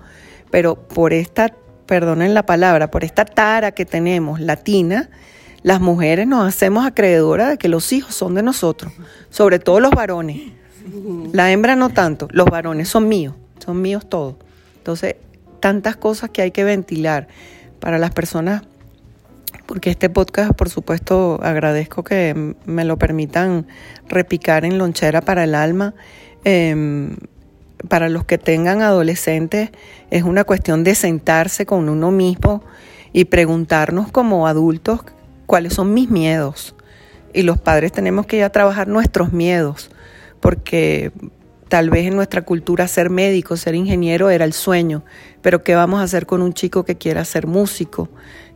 [0.51, 1.49] Pero por esta
[1.91, 5.09] perdonen la palabra, por esta tara que tenemos latina,
[5.61, 8.93] las mujeres nos hacemos acreedoras de que los hijos son de nosotros,
[9.29, 10.53] sobre todo los varones.
[11.33, 14.37] La hembra no tanto, los varones son míos, son míos todos.
[14.77, 15.17] Entonces,
[15.59, 17.27] tantas cosas que hay que ventilar
[17.81, 18.63] para las personas,
[19.65, 23.67] porque este podcast, por supuesto, agradezco que me lo permitan
[24.07, 25.93] repicar en lonchera para el alma.
[26.45, 27.17] Em,
[27.87, 29.69] para los que tengan adolescentes
[30.09, 32.63] es una cuestión de sentarse con uno mismo
[33.13, 35.01] y preguntarnos como adultos
[35.45, 36.75] cuáles son mis miedos.
[37.33, 39.89] Y los padres tenemos que ir a trabajar nuestros miedos,
[40.39, 41.11] porque
[41.69, 45.03] tal vez en nuestra cultura ser médico, ser ingeniero era el sueño,
[45.41, 48.09] pero ¿qué vamos a hacer con un chico que quiera ser músico?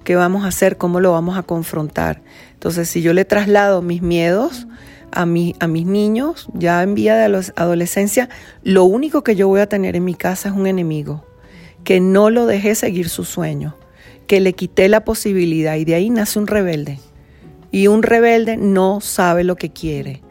[0.04, 0.78] ¿Qué vamos a hacer?
[0.78, 2.22] ¿Cómo lo vamos a confrontar?
[2.54, 4.68] Entonces, si yo le traslado mis miedos,
[5.16, 5.26] a, a
[5.68, 8.30] mis niños, ya en vía de adolescencia,
[8.64, 11.26] lo único que yo voy a tener en mi casa es un enemigo,
[11.84, 13.76] que no lo dejé seguir su sueño,
[14.28, 17.00] que le quité la posibilidad y de ahí nace un rebelde.
[17.72, 20.22] Y un rebelde no sabe lo que quiere.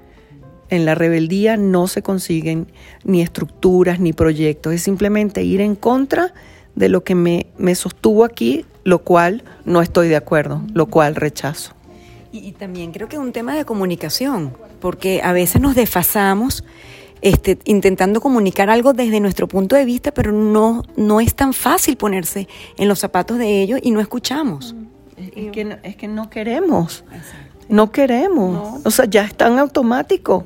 [0.70, 2.68] En la rebeldía no se consiguen
[3.04, 6.32] ni estructuras ni proyectos, es simplemente ir en contra
[6.74, 11.14] de lo que me, me sostuvo aquí, lo cual no estoy de acuerdo, lo cual
[11.14, 11.74] rechazo.
[12.34, 16.64] Y, también creo que es un tema de comunicación, porque a veces nos desfasamos
[17.22, 21.96] este, intentando comunicar algo desde nuestro punto de vista, pero no, no es tan fácil
[21.96, 24.74] ponerse en los zapatos de ellos y no escuchamos.
[25.16, 27.04] Es que no, es que no queremos,
[27.68, 30.44] no queremos, o sea, ya es tan automático.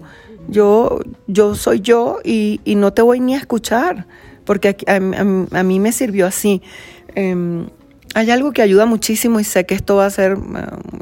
[0.50, 4.06] Yo, yo soy yo y, no te voy ni a escuchar,
[4.44, 6.60] porque a, mí me sirvió así.
[7.14, 7.66] Em,
[8.14, 10.36] hay algo que ayuda muchísimo y sé que esto va a ser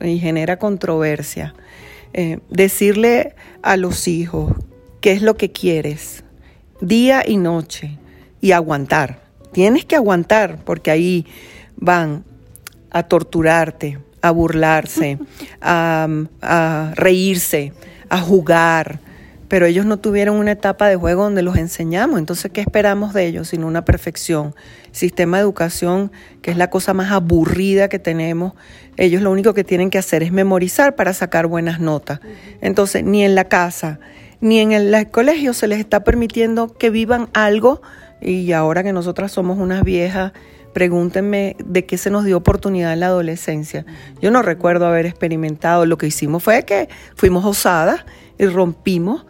[0.03, 1.55] eh, y genera controversia.
[2.13, 4.53] Eh, decirle a los hijos
[5.01, 6.25] qué es lo que quieres,
[6.81, 7.99] día y noche,
[8.41, 9.23] y aguantar.
[9.53, 11.27] Tienes que aguantar porque ahí
[11.77, 12.25] van
[12.91, 15.19] a torturarte, a burlarse,
[15.61, 17.73] a reírse,
[18.09, 19.01] a jugar,
[19.49, 22.19] pero ellos no tuvieron una etapa de juego donde los enseñamos.
[22.19, 24.55] Entonces, ¿qué esperamos de ellos sino una perfección?
[24.93, 26.11] Sistema de educación,
[26.43, 28.55] que es la cosa más aburrida que tenemos,
[28.97, 32.21] ellos lo único que tienen que hacer es memorizar para sacar buenas notas.
[32.61, 34.01] Entonces, ni en la casa,
[34.41, 37.83] ni en el, colegio se les está permitiendo que vivan algo
[38.21, 40.33] y ahora que nosotras somos unas viejas,
[40.73, 43.85] pregúntenme de qué se nos dio oportunidad en la adolescencia.
[44.21, 48.05] Yo no recuerdo haber experimentado, lo que hicimos fue que fuimos osadas
[48.39, 49.27] y rompimos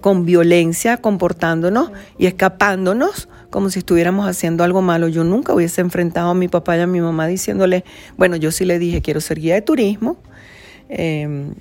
[0.00, 5.08] con violencia, comportándonos y escapándonos como si estuviéramos haciendo algo malo.
[5.08, 7.84] Yo nunca hubiese enfrentado a mi papá y a mi mamá diciéndole,
[8.16, 10.16] bueno, yo sí le dije, quiero ser guía de turismo,
[10.88, 11.54] em,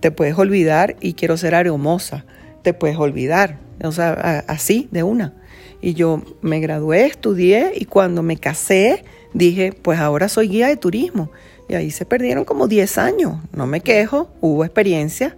[0.00, 2.24] te puedes olvidar y quiero ser aeromoza,
[2.62, 5.34] te puedes olvidar, o sea, así, de una.
[5.80, 10.76] Y yo me gradué, estudié y cuando me casé dije, pues ahora soy guía de
[10.76, 11.30] turismo.
[11.68, 15.36] Y ahí se perdieron como 10 años, no me quejo, hubo experiencia,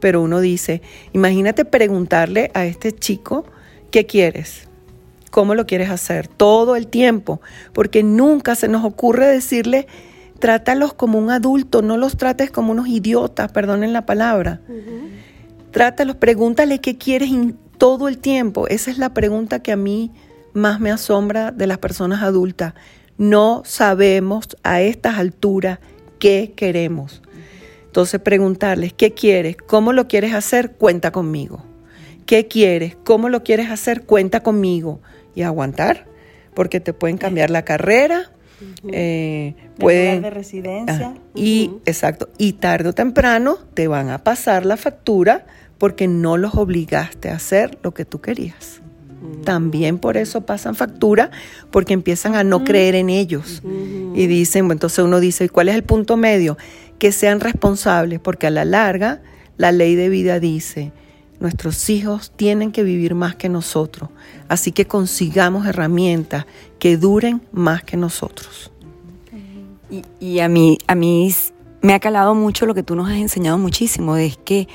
[0.00, 0.82] pero uno dice,
[1.12, 3.44] imagínate preguntarle a este chico,
[3.90, 4.68] ¿qué quieres?
[5.30, 6.28] ¿Cómo lo quieres hacer?
[6.28, 7.40] Todo el tiempo,
[7.72, 9.86] porque nunca se nos ocurre decirle,
[10.38, 14.60] trátalos como un adulto, no los trates como unos idiotas, perdonen la palabra.
[15.72, 17.30] Trátalos, pregúntale qué quieres
[17.78, 18.68] todo el tiempo.
[18.68, 20.10] Esa es la pregunta que a mí
[20.52, 22.74] más me asombra de las personas adultas.
[23.18, 25.78] No sabemos a estas alturas
[26.18, 27.22] qué queremos.
[27.96, 29.56] Entonces preguntarles, ¿qué quieres?
[29.56, 30.72] ¿Cómo lo quieres hacer?
[30.72, 31.64] Cuenta conmigo.
[32.26, 32.94] ¿Qué quieres?
[33.04, 34.02] ¿Cómo lo quieres hacer?
[34.02, 35.00] Cuenta conmigo.
[35.34, 36.04] Y aguantar,
[36.52, 38.30] porque te pueden cambiar la carrera,
[38.92, 41.14] eh, pueden de residencia.
[41.34, 45.46] y exacto, y tarde o temprano te van a pasar la factura
[45.78, 48.82] porque no los obligaste a hacer lo que tú querías.
[49.44, 51.30] También por eso pasan factura,
[51.70, 53.62] porque empiezan a no creer en ellos.
[54.14, 56.56] Y dicen, entonces uno dice, ¿y cuál es el punto medio?
[56.98, 59.20] Que sean responsables, porque a la larga
[59.56, 60.92] la ley de vida dice,
[61.40, 64.10] nuestros hijos tienen que vivir más que nosotros.
[64.48, 66.46] Así que consigamos herramientas
[66.78, 68.70] que duren más que nosotros.
[70.20, 71.32] Y, a, mí, a mí
[71.80, 74.66] me ha calado mucho lo que tú nos has enseñado muchísimo, es que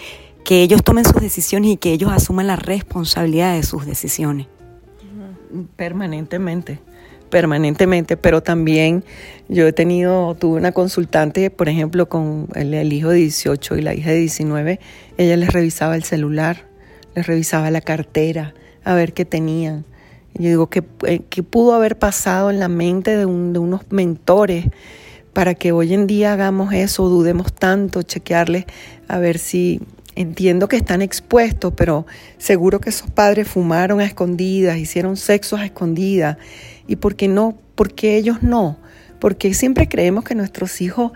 [0.44, 4.48] que ellos tomen sus decisiones y que ellos asuman la responsabilidad de sus decisiones.
[5.76, 6.80] Permanentemente,
[7.32, 9.04] permanentemente, pero también
[9.50, 13.96] yo he tenido, tuve una consultante, por ejemplo, con el, hijo de 18 y la
[13.96, 14.80] hija de 19,
[15.18, 16.68] ella les revisaba el celular,
[17.16, 19.86] les revisaba la cartera, a ver qué tenían.
[20.36, 24.66] Yo digo, ¿qué, eh, qué pudo haber pasado en la mente de, de unos mentores?
[25.34, 28.66] para que hoy en día hagamos eso, dudemos tanto, chequearles
[29.08, 29.80] a ver si
[30.16, 32.06] Entiendo que están expuestos, pero
[32.38, 36.38] seguro que esos padres fumaron a escondidas, hicieron sexo a escondidas.
[36.92, 37.58] ¿Y por qué no?
[37.76, 38.78] ¿Por qué ellos no?
[39.20, 41.14] Porque siempre creemos que nuestros hijos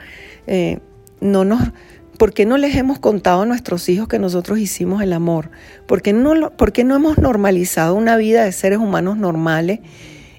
[0.47, 0.79] eh,
[1.19, 1.73] no nos...
[2.17, 5.51] ¿Por qué no les hemos contado a nuestros hijos que nosotros hicimos el amor?
[5.85, 9.81] ¿Por qué no, por qué no hemos normalizado una vida de seres humanos normales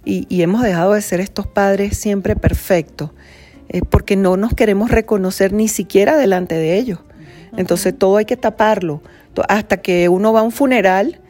[0.07, 3.11] y, hemos dejado de ser estos padres siempre perfectos?
[3.69, 7.01] Eh, porque no nos queremos reconocer ni siquiera delante de ellos.
[7.59, 9.03] Entonces todo hay que taparlo
[9.51, 11.21] hasta que uno va a un funeral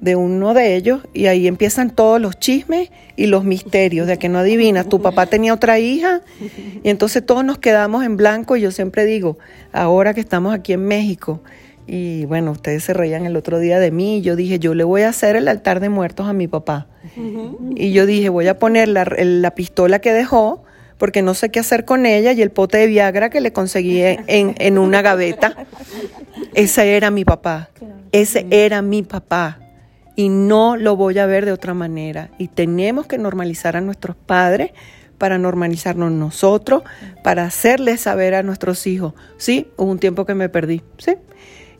[0.00, 4.28] de uno de ellos y ahí empiezan todos los chismes y los misterios de que
[4.28, 6.22] no adivinas, tu papá tenía otra hija
[6.82, 9.38] y entonces todos nos quedamos en blanco y yo siempre digo,
[9.72, 11.42] ahora que estamos aquí en México
[11.86, 14.84] y bueno, ustedes se reían el otro día de mí y yo dije, yo le
[14.84, 16.86] voy a hacer el altar de muertos a mi papá.
[17.74, 20.62] Y yo dije, voy a poner la, la pistola que dejó
[20.98, 24.02] porque no sé qué hacer con ella y el pote de Viagra que le conseguí
[24.04, 25.66] en, una gaveta.
[26.54, 27.70] Ese era mi papá,
[28.12, 29.58] ese era mi papá
[30.20, 32.30] y no lo voy a ver de otra manera.
[32.36, 34.72] Y tenemos que normalizar a nuestros padres
[35.16, 36.82] para normalizarnos nosotros,
[37.24, 41.14] para hacerles saber a nuestros hijos, sí, hubo un tiempo que me perdí, sí,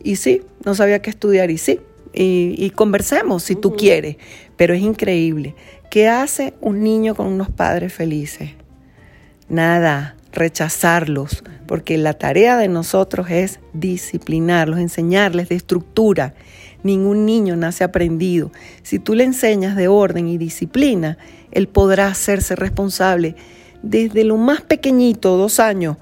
[0.03, 1.81] y sí, no sabía qué estudiar, y sí,
[2.15, 4.17] y, conversemos si tú quieres,
[4.57, 5.55] pero es increíble.
[5.91, 8.53] ¿Qué hace un niño con unos padres felices?
[9.51, 16.35] nada, rechazarlos, porque la tarea de nosotros es disciplinarlos, enseñarles de estructura.
[16.83, 18.51] Ningún niño nace aprendido.
[18.83, 21.19] Si tú le enseñas de orden y disciplina,
[21.51, 23.37] él podrá hacerse responsable
[23.83, 25.97] desde lo más pequeñito, dos años,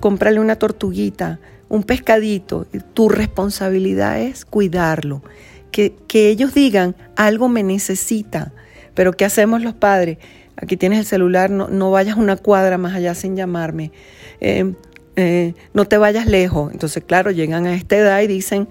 [0.00, 2.66] cómprale una tortuguita, un pescadito.
[2.94, 5.22] Tu responsabilidad es cuidarlo.
[5.70, 8.52] Que, que ellos digan, algo me necesita.
[8.94, 10.18] Pero ¿qué hacemos los padres?
[10.60, 13.92] aquí tienes el celular, no, vayas una cuadra más allá sin llamarme,
[14.40, 14.74] eh,
[15.16, 16.72] eh, no te vayas lejos.
[16.72, 18.68] Entonces, claro, llegan a esta edad y dicen,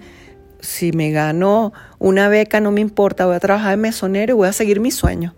[0.60, 4.48] si me gano una beca no me importa, voy a trabajar en mesonero y voy
[4.48, 5.34] a seguir mis sueños.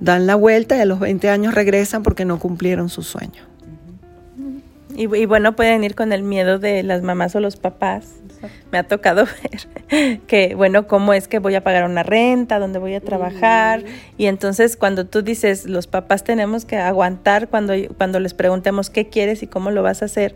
[0.00, 3.46] Dan la vuelta y a los 20 años regresan porque no cumplieron sus sueños.
[4.96, 8.16] Y, bueno, pueden ir con el miedo de las mamás o los papás.
[8.70, 9.24] Me ha tocado
[9.88, 13.84] ver que, bueno, cómo es que voy a pagar una renta, dónde voy a trabajar.
[14.18, 19.08] Y entonces cuando tú dices, los papás tenemos que aguantar cuando, cuando les preguntemos qué
[19.08, 20.34] quieres y cómo lo vas a hacer,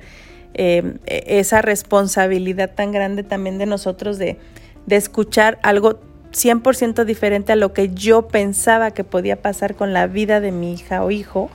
[0.54, 4.38] em, e, esa responsabilidad tan grande también de nosotros de,
[4.86, 6.00] de escuchar algo
[6.32, 10.72] 100% diferente a lo que yo pensaba que podía pasar con la vida de mi
[10.74, 11.50] hija o hijo,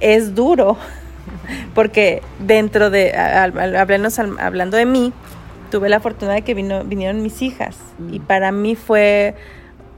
[0.00, 0.76] es duro
[1.74, 5.12] porque dentro de, hablando de mí,
[5.70, 7.76] tuve la fortuna de que vino, vinieron mis hijas
[8.10, 8.22] y mm.
[8.22, 9.34] para mí fue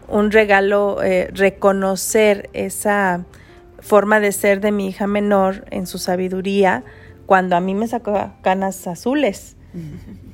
[0.09, 3.25] un regalo eh, reconocer esa
[3.79, 6.83] forma de ser de mi hija menor en su sabiduría
[7.31, 9.55] cuando a mí me sacó canas azules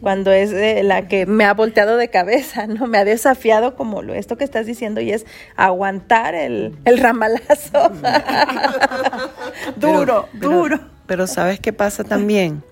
[0.00, 2.87] cuando es eh, la que me ha volteado de cabeza, ¿no?
[2.87, 7.92] Me ha desafiado como lo, esto que estás diciendo y es aguantar el, el ramalazo.
[9.76, 10.80] duro, duro.
[11.06, 12.62] Pero ¿sabes qué pasa también?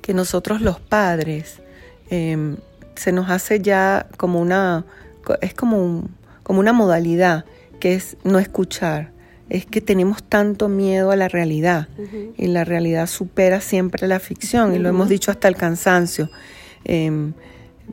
[0.00, 1.62] Que nosotros los padres
[2.10, 2.58] em,
[2.94, 4.84] se nos hace ya como una,
[5.40, 6.04] es como,
[6.44, 7.44] como una modalidad
[7.80, 9.13] que es no escuchar.
[9.50, 11.88] Es que tenemos tanto miedo a la realidad
[12.36, 16.30] y la realidad supera siempre la ficción y lo hemos dicho hasta el cansancio.
[16.84, 17.34] Em,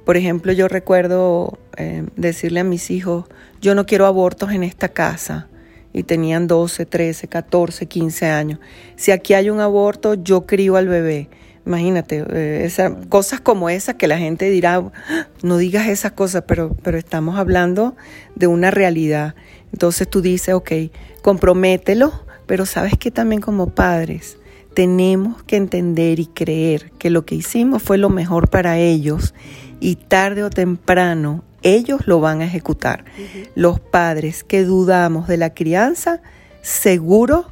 [0.06, 3.26] por ejemplo, yo recuerdo em, decirle a mis hijos,
[3.62, 5.48] yo no quiero abortos en esta casa.
[5.94, 8.60] Y tenían 12, 13, 14, 15 años.
[8.96, 11.28] Si aquí hay un aborto, yo crío al bebé.
[11.66, 12.70] Imagínate, eh,
[13.10, 17.38] cosas como esas que la gente dirá, ah, no digas esas cosas, pero, pero estamos
[17.38, 17.96] hablando
[18.36, 19.36] de una realidad.
[19.72, 20.72] Entonces tú dices, ok,
[21.22, 22.12] compromételo,
[22.46, 24.38] pero sabes que también como padres
[24.74, 29.34] tenemos que entender y creer que lo que hicimos fue lo mejor para ellos
[29.80, 33.06] y tarde o temprano ellos lo van a ejecutar.
[33.56, 36.22] Los padres que dudamos de la crianza,
[36.62, 37.46] seguro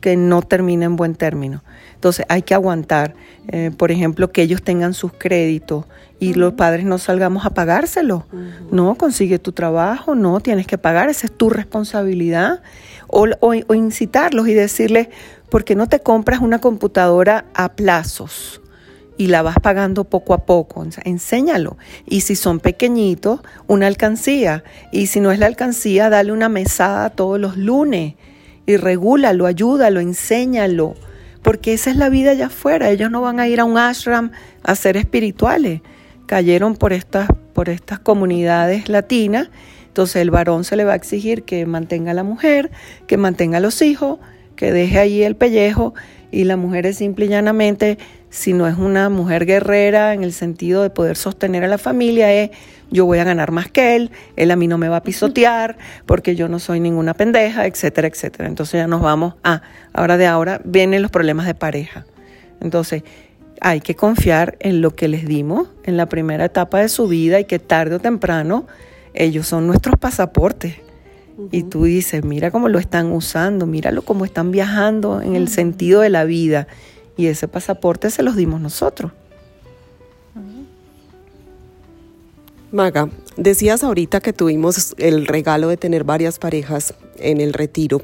[0.00, 1.64] que no termina en buen término.
[2.04, 3.14] Entonces hay que aguantar,
[3.48, 5.86] eh, por ejemplo, que ellos tengan sus créditos
[6.20, 8.26] y los padres no salgamos a pagárselo.
[8.70, 12.60] No, consigue tu trabajo, no, tienes que pagar, esa es tu responsabilidad.
[13.06, 15.08] O, o incitarlos y decirles,
[15.48, 18.60] ¿por qué no te compras una computadora a plazos?
[19.16, 20.84] y la vas pagando poco a poco.
[21.04, 21.78] Enséñalo.
[22.04, 24.62] Y si son pequeñitos, una alcancía.
[24.92, 28.16] Y si no es la alcancía, dale una mesada todos los lunes.
[28.66, 30.96] Y regúlalo, ayúdalo, enséñalo
[31.44, 32.90] porque esa es la vida allá afuera.
[32.90, 34.32] Ellos no van a ir a un ashram
[34.64, 35.82] a ser espirituales.
[36.26, 39.50] Cayeron por estas, por estas comunidades latinas.
[39.86, 42.70] Entonces el varón se le va a exigir que mantenga a la mujer,
[43.06, 44.18] que mantenga a los hijos,
[44.56, 45.94] que deje allí el pellejo
[46.32, 47.98] y la mujer es simple y llanamente,
[48.34, 52.32] si no es una mujer guerrera en el sentido de poder sostener a la familia,
[52.32, 52.50] es
[52.90, 55.78] yo voy a ganar más que él, él a mí no me va a pisotear
[56.04, 58.48] porque yo no soy ninguna pendeja, etcétera, etcétera.
[58.48, 62.06] Entonces ya nos vamos a, ahora de ahora vienen los problemas de pareja.
[62.60, 63.04] Entonces
[63.60, 67.38] hay que confiar en lo que les dimos en la primera etapa de su vida
[67.38, 68.66] y que tarde o temprano
[69.14, 70.74] ellos son nuestros pasaportes.
[71.52, 76.00] Y tú dices, mira cómo lo están usando, míralo cómo están viajando en el sentido
[76.00, 76.66] de la vida.
[77.16, 79.12] Y ese pasaporte se los dimos nosotros.
[82.74, 88.02] Maga, decías ahorita que tuvimos el regalo de tener varias parejas en el retiro.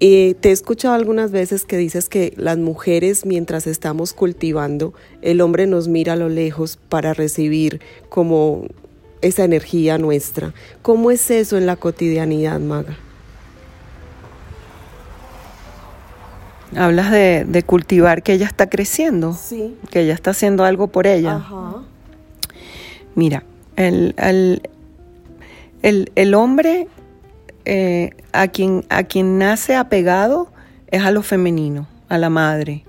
[0.00, 5.40] Eh, te he escuchado algunas veces que dices que las mujeres mientras estamos cultivando, el
[5.40, 8.66] hombre nos mira a lo lejos para recibir como
[9.22, 10.52] esa energía nuestra.
[10.82, 12.98] ¿Cómo es eso en la cotidianidad, Maga?
[16.76, 19.76] Hablas de, cultivar que ella está creciendo, sí.
[19.90, 21.36] que ella está haciendo algo por ella.
[21.36, 21.82] Ajá.
[23.14, 23.44] Mira,
[23.76, 24.14] el,
[25.82, 26.88] el, hombre
[27.64, 30.48] eh, a, quien, a quien nace apegado
[30.90, 32.84] es a lo femenino, a la madre.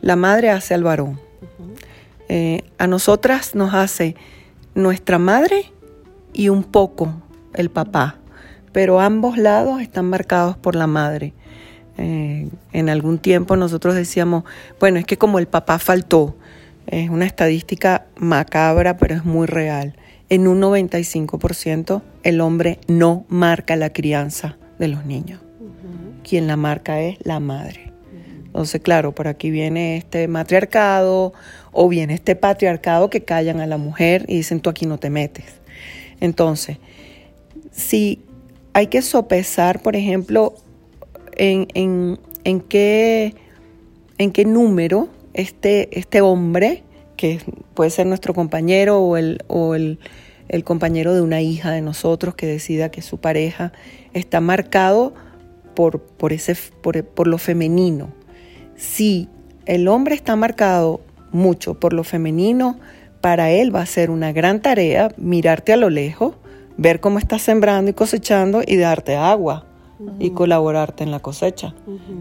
[0.00, 1.20] La madre hace al varón.
[2.28, 4.14] Eh, a nosotras nos hace
[4.74, 5.72] nuestra madre
[6.32, 7.14] y un poco
[7.54, 8.16] el papá,
[8.72, 11.32] pero ambos lados están marcados por la madre.
[11.98, 14.44] Eh, en algún tiempo nosotros decíamos,
[14.78, 16.36] bueno, es que como el papá faltó,
[16.86, 19.94] es una estadística macabra, pero es muy real.
[20.30, 25.40] En un 95% el hombre no marca la crianza de los niños.
[26.22, 27.92] Quien la marca es la madre.
[28.46, 31.32] Entonces, claro, por aquí viene este matriarcado
[31.72, 35.10] o viene este patriarcado que callan a la mujer y dicen tú aquí no te
[35.10, 35.46] metes.
[36.20, 36.78] Entonces,
[37.70, 38.24] si
[38.72, 40.54] hay que sopesar, por ejemplo,
[41.38, 43.34] en, en, en, qué,
[44.18, 46.82] en qué número este, este hombre,
[47.16, 47.40] que
[47.74, 49.98] puede ser nuestro compañero o el, o el,
[50.64, 53.72] compañero de una hija de nosotros que decida que su pareja
[54.12, 55.14] está marcado
[55.74, 58.12] por, por, ese, por, por lo femenino.
[58.76, 59.28] Si
[59.66, 62.78] el hombre está marcado mucho por lo femenino,
[63.20, 66.34] para él va a ser una gran tarea mirarte a lo lejos,
[66.76, 69.67] ver cómo estás sembrando y cosechando y darte agua
[70.18, 71.74] y colaborarte en la cosecha.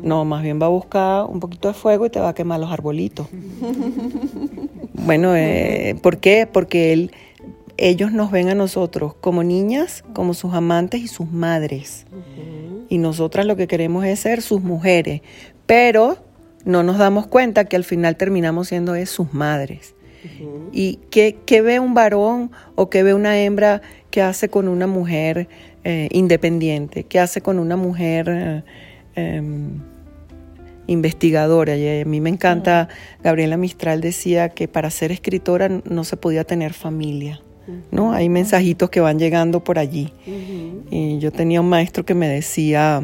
[0.03, 2.59] No, más bien va a buscar un poquito de fuego y te va a quemar
[2.59, 3.27] los arbolitos.
[4.93, 6.47] bueno, eh, ¿por qué?
[6.51, 7.11] Porque él,
[7.77, 12.05] ellos nos ven a nosotros como niñas, como sus amantes y sus madres.
[12.89, 15.21] Y nosotras lo que queremos es ser sus mujeres,
[15.65, 16.17] pero
[16.65, 19.95] no nos damos cuenta que al final terminamos siendo es sus madres.
[20.71, 23.81] ¿Y qué, ve un varón o qué ve una hembra
[24.11, 25.47] que hace con una mujer
[25.83, 27.03] eh, independiente?
[27.03, 28.63] ¿Qué hace con una mujer eh,
[29.15, 29.81] em,
[30.87, 31.75] investigadora?
[31.75, 32.89] Y a mí me encanta,
[33.23, 37.41] Gabriela Mistral decía que para ser escritora no se podía tener familia.
[37.91, 38.13] ¿no?
[38.13, 40.13] Hay mensajitos que van llegando por allí.
[40.89, 43.03] Y yo tenía un maestro que me decía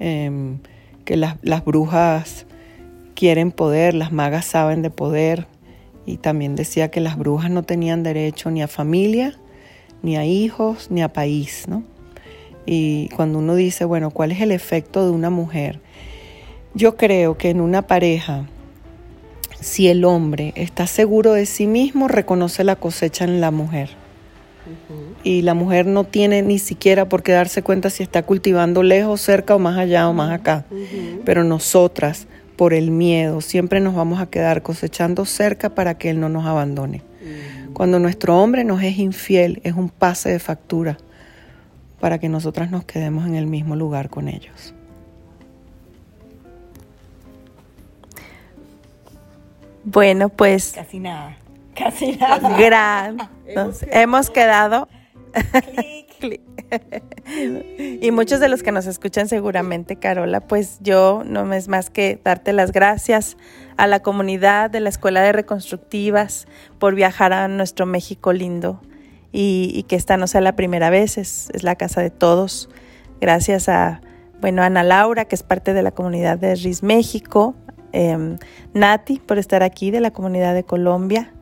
[0.00, 0.58] em,
[1.04, 2.46] que las, las brujas
[3.14, 5.46] quieren poder, las magas saben de poder,
[6.06, 9.38] y también decía que las brujas no tenían derecho ni a familia,
[10.04, 11.82] ni a hijos, ni a país, ¿no?
[12.66, 15.80] Y cuando uno dice, bueno, ¿cuál es el efecto de una mujer?
[16.74, 18.46] Yo creo que en una pareja,
[19.60, 23.90] si el hombre está seguro de sí mismo, reconoce la cosecha en la mujer.
[25.22, 29.22] Y la mujer no tiene ni siquiera por qué darse cuenta si está cultivando lejos,
[29.22, 30.66] cerca o más allá o más acá.
[31.24, 32.26] Pero nosotras,
[32.56, 36.44] por el miedo, siempre nos vamos a quedar cosechando cerca para que él no nos
[36.46, 37.02] abandone.
[37.74, 40.96] Cuando nuestro hombre nos es infiel, es un pase de factura
[42.00, 44.72] para que nosotras nos quedemos en el mismo lugar con ellos.
[49.82, 50.72] Bueno, pues...
[50.74, 51.36] Casi nada.
[51.74, 52.56] Casi nada.
[52.58, 53.18] Gran.
[53.90, 54.88] hemos quedado...
[58.00, 62.20] y muchos de los que nos escuchan seguramente, Carola, pues yo no es más que
[62.22, 63.36] darte las gracias
[63.76, 66.46] a la comunidad de la Escuela de Reconstructivas
[66.78, 68.80] por viajar a nuestro México lindo
[69.36, 72.70] y, que esta no sea la primera vez, es, la casa de todos.
[73.20, 74.00] Gracias a,
[74.40, 77.56] bueno, Ana Laura, que es parte de la comunidad de RIS México,
[77.90, 78.38] em,
[78.74, 81.32] Nati, por estar aquí de la comunidad de Colombia,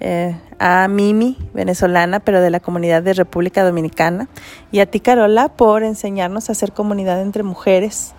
[0.00, 4.28] eh, a Mimi, venezolana, pero de la comunidad de República Dominicana,
[4.72, 8.14] y a ti, Carola, por enseñarnos a hacer comunidad entre mujeres,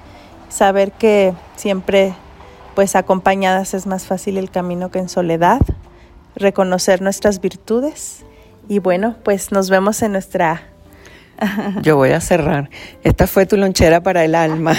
[0.50, 2.14] saber que siempre,
[2.76, 5.62] pues acompañadas es más fácil el camino que en soledad,
[6.36, 8.26] reconocer nuestras virtudes
[8.68, 10.62] y bueno, pues nos vemos en nuestra...
[11.82, 12.70] Yo voy a cerrar.
[13.04, 14.74] Esta fue tu lonchera para el alma.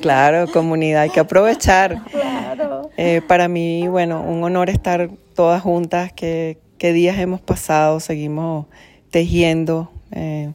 [0.00, 2.02] claro, comunidad, hay que aprovechar.
[2.96, 8.66] Eh, para mí, bueno, un honor estar todas juntas, que, días hemos pasado, seguimos
[9.10, 9.90] tejiendo.
[10.10, 10.52] Eh,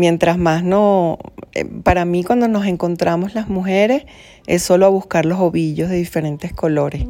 [0.00, 1.18] mientras más no,
[1.52, 4.06] eh, para mí cuando nos encontramos las mujeres
[4.46, 7.04] es solo a buscar los ovillos de diferentes colores.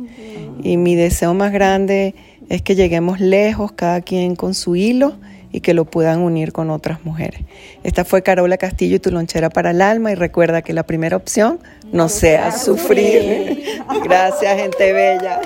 [0.63, 2.17] Y mi deseo más grande
[2.49, 5.15] es que lleguemos lejos, cada quien con su hilo
[5.53, 7.41] y que lo puedan unir con otras mujeres.
[7.85, 11.17] Esta fue Carola Castillo y tu lonchera para el alma y recuerda que la primera
[11.17, 11.61] opción
[11.93, 13.63] no, sea, sufrir.
[14.05, 15.41] Gracias, gente bella.